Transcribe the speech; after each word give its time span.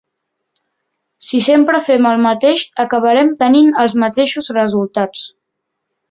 Si 1.25 1.41
sempre 1.47 1.81
fem 1.89 2.07
el 2.11 2.23
mateix, 2.23 2.63
acabarem 2.83 3.29
tenint 3.43 3.69
els 3.83 3.97
mateixos 4.05 4.49
resultats. 4.61 5.27